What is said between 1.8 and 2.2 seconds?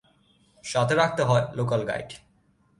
Guide.